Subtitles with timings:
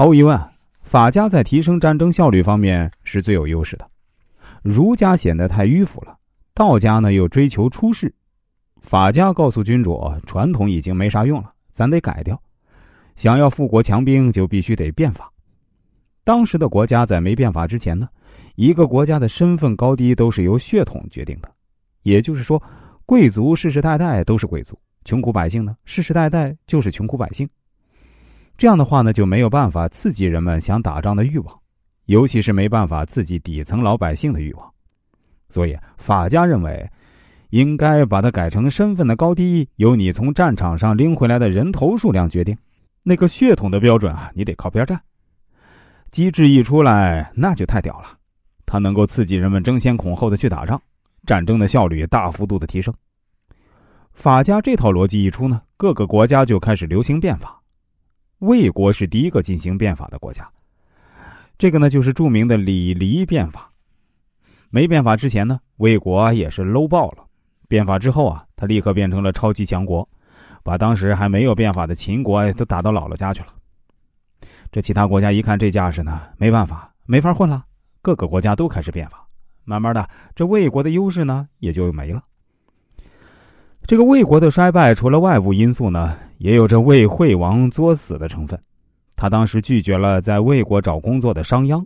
[0.00, 0.42] 毫无疑问，
[0.80, 3.86] 法家在提升战争效率方面是最有优势的。
[4.62, 6.16] 儒家显得太迂腐了，
[6.54, 8.10] 道家呢又追求出世。
[8.80, 12.40] 法家告诉君主，传统已经没啥用了，咱得改掉。
[13.14, 15.30] 想要富国强兵，就必须得变法。
[16.24, 18.08] 当时的国家在没变法之前呢，
[18.54, 21.50] 一个国家的身份高低都是由血统决定的，
[22.04, 22.62] 也就是说，
[23.04, 27.46] 贵族世世代代都是贵族，穷苦百姓呢世世代代就是穷苦百姓。
[28.60, 31.60] 这样的话呢，就没有办法刺激人们想打仗的欲望，
[32.04, 34.70] 尤其是没办法刺激底层老百姓的欲望。
[35.48, 36.86] 所以法家认为，
[37.48, 42.54] 应该把它改成身份的高低由你从战场上拎回来的人头数量决定，
[43.02, 45.00] 那个血统的标准啊，你得靠边站。
[46.10, 48.08] 机制一出来，那就太屌了，
[48.66, 50.78] 它能够刺激人们争先恐后的去打仗，
[51.24, 52.92] 战争的效率大幅度的提升。
[54.12, 57.58] 法家这套逻辑一出呢，各个国家就开始流行变法。
[58.40, 60.48] 魏国是第一个进行变法的国家，
[61.58, 63.70] 这个呢就是著名的李黎变法。
[64.70, 67.24] 没变法之前呢，魏国也是 low 爆了；
[67.68, 70.08] 变法之后啊，他立刻变成了超级强国，
[70.62, 73.48] 把当时还没有变法的秦国都打到姥姥家去了。
[74.72, 77.64] 这其他国家一看这架势呢，没办法，没法混了，
[78.00, 79.26] 各个国家都开始变法。
[79.64, 82.22] 慢慢的，这魏国的优势呢也就没了。
[83.82, 88.58] 这个魏国的衰败，除了外部因素呢，也有着魏惠王作死的成分。
[89.14, 91.84] 他当时拒绝了在魏国找工作的商鞅，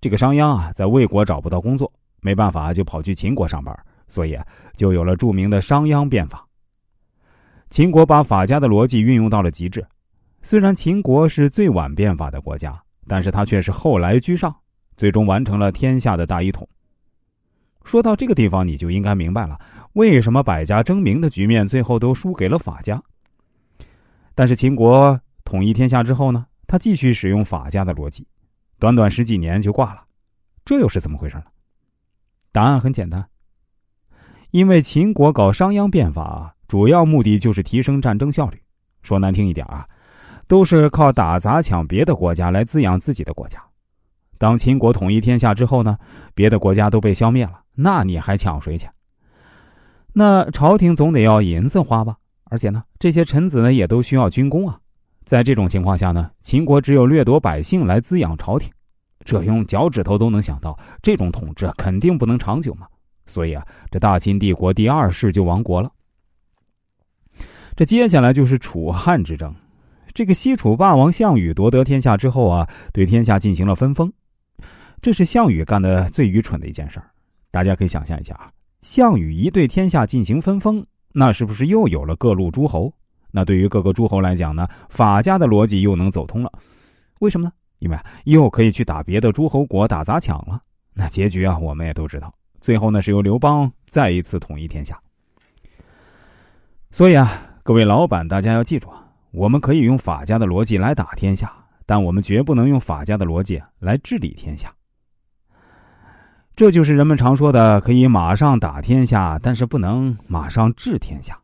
[0.00, 3.72] 这个商鞅啊，在魏国找不到工作，没办法就跑去秦国上班，
[4.08, 4.36] 所以
[4.74, 6.44] 就有了著名的商鞅变法。
[7.70, 9.86] 秦国把法家的逻辑运用到了极致，
[10.42, 14.52] 虽然秦国是最晚变法的国家，但是他却是后来居上，
[14.96, 16.68] 最终完成了天下的大一统。
[17.84, 19.56] 说到这个地方，你就应该明白了。
[19.92, 23.00] 为什么百家争鸣的局面最后都输给了法家？
[24.34, 26.46] 但是秦国统一天下之后呢？
[26.66, 28.26] 他继续使用法家的逻辑，
[28.78, 30.04] 短短十几年就挂了，
[30.64, 31.44] 这又是怎么回事呢？
[32.50, 33.26] 答案很简单，
[34.52, 38.58] 因为秦国搞商鞅变法，主要目的就是提升战争效率。
[39.02, 39.86] 说难听一点啊，
[40.46, 43.62] 都是靠打砸抢别的国家来滋养自己的国家。
[44.38, 45.98] 当秦国统一天下之后呢，
[46.34, 48.88] 别的国家都被消灭了，那你还抢谁去？
[50.14, 52.16] 那朝廷总得要银子花吧，
[52.52, 54.78] 而且呢，这些臣子呢也都需要军功啊。
[55.24, 58.70] 在这种情况下呢，秦国只有掠夺百姓来滋养朝廷，
[59.24, 62.86] 这用脚趾头都能想到，这种统治肯定不能长久嘛。
[63.24, 65.90] 所以啊，这大秦帝国第二世就亡国了。
[67.74, 69.54] 这接下来就是楚汉之争，
[70.12, 74.12] 这个西楚霸王项羽夺得天下之后啊，对天下进行了分封，
[75.00, 77.06] 这是项羽干的最愚蠢的一件事儿。
[77.50, 78.52] 大家可以想象一下啊。
[78.82, 82.92] 项羽一对天下进行分封，那是不是又有了各路诸侯？
[83.30, 86.52] 那对于各个诸侯来讲呢，法家的逻辑又能走通了。
[87.20, 87.52] 为什么呢？
[87.78, 90.60] 因为又可以去打别的诸侯国打砸抢了。
[90.94, 95.00] 那结局啊，我们也都知道，最后呢是由刘邦再一次统一天下。
[96.90, 101.50] 所以啊，各位老板，大家要记住啊，我们可以用法家的逻辑来打天下，
[101.86, 104.70] 但我们绝不能用法家的逻辑来治理天下。
[106.54, 111.38] 这就是人们常说的，可以马上打天下，但是不能马上治天下。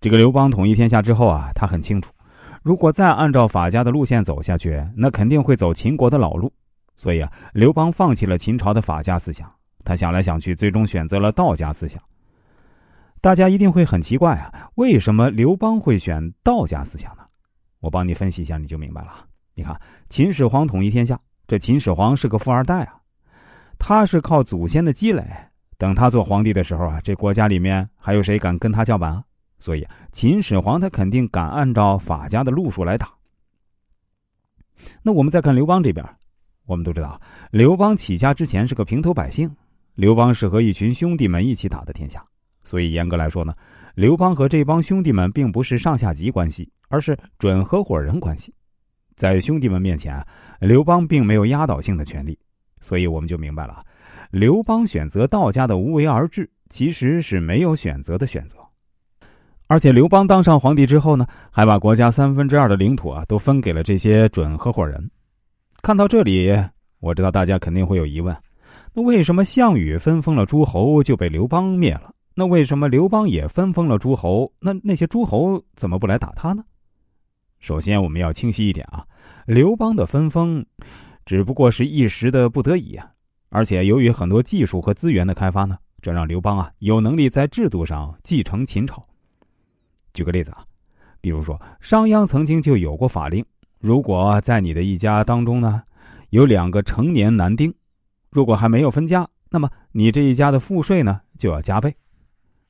[0.00, 2.12] 这个刘邦统一天下之后啊，他很清楚，
[2.62, 6.50] 如果再按照法家的路线走下去，那肯定会走秦国的老路。
[6.94, 9.50] 所以啊，刘邦放弃了秦朝的法家思想，
[9.84, 12.00] 他想来想去，最终选择了道家思想。
[13.20, 17.24] 大家一定会很奇怪啊，为什么刘邦会选道家思想呢？
[17.80, 19.26] 我帮你分析一下，你就明白了。
[19.54, 19.78] 你看，
[20.08, 21.18] 秦始皇统一天下，
[21.48, 22.99] 这秦始皇是个富二代啊。
[23.80, 25.24] 他是靠祖先的积累，
[25.78, 29.24] 等他做皇帝的时候啊，这国家里面还有谁敢跟他叫板啊？
[29.58, 33.10] 所以秦始皇他肯定敢按照法家的路数来打。
[35.02, 36.06] 那我们再看刘邦这边，
[36.66, 37.20] 我们都知道，
[37.50, 39.50] 刘邦起家之前是个平头百姓，
[39.94, 42.24] 刘邦是和一群兄弟们一起打的天下，
[42.62, 43.54] 所以严格来说呢，
[43.94, 48.54] 刘邦和这帮兄弟们并不是上下级关系，而是准合伙人关系。
[49.16, 50.24] 在兄弟们面前，
[50.60, 52.38] 刘邦并没有压倒性的权利。
[52.80, 53.84] 所以我们就明白了，
[54.30, 58.56] 刘邦选择道家的无为而治，其实是没有选择的选择。
[59.66, 65.10] 而且刘邦当上皇帝之后呢，还把国家三分之二的领土啊都分给了这些准合伙人。
[65.82, 66.52] 看到这里，
[66.98, 68.36] 我知道大家肯定会有疑问：
[68.92, 72.12] 那为什么项羽分封了诸侯就被刘邦灭了？
[72.34, 74.52] 那为什么刘邦也分封了诸侯？
[74.58, 76.64] 那那些诸侯怎么不来打他呢？
[77.60, 79.04] 首先，我们要清晰一点啊，
[79.46, 80.64] 刘邦的分封。
[81.30, 83.08] 只不过是一时的不得已啊，
[83.50, 89.00] 而且由于很多技术和资源的开发呢，这让刘邦啊有能力在制度上继承秦朝。
[90.12, 90.64] 举个例子啊，
[91.20, 93.44] 比如说商鞅曾经就有过法令，
[93.78, 95.80] 如果在你的一家当中呢，
[96.30, 97.72] 有两个成年男丁，
[98.30, 101.94] 如果还没有分家，那么你这一家的赋税呢就要加倍。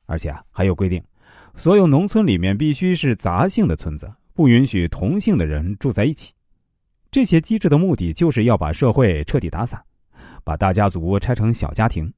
[0.05, 1.03] 而且啊，还有规定，
[1.55, 6.31] 所有农村里面必须是杂姓的村子，不允许同姓的人住在一起。
[7.11, 9.83] 这些机制的目的就是要把社会彻底打散，
[10.45, 12.11] 把大家族拆成小家庭。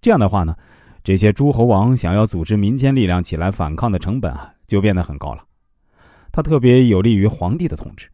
[0.00, 0.56] 这样的话呢，
[1.02, 5.44] 这些诸侯王想要组织民间力量起来反抗的成本啊，就变得很高了。
[6.30, 8.08] 它特别有利于皇帝的统治。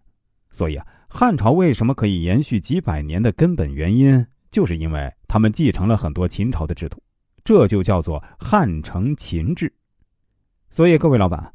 [0.48, 6.98] 所以啊，汉朝为什么可以延续几百年的根本原因，就是因为他们继承了很多秦朝的制度。
[7.44, 9.70] 这就叫做汉承秦制。
[10.70, 11.52] 所以各位老板，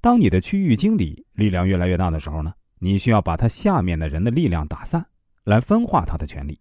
[0.00, 2.52] 当你的区域经理力量越来越大的时候呢，
[2.84, 5.06] 你需要把他下面的人的力量打散，
[5.44, 6.58] 来分化他的权力，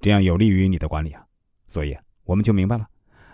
[0.00, 1.24] 这样有利于你的管理啊。
[1.66, 2.86] 所以我们就明白了，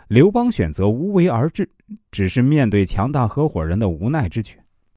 [0.08, 1.68] 刘邦选择无为而治，
[2.10, 4.58] 只是面对强大合伙人的无奈之举。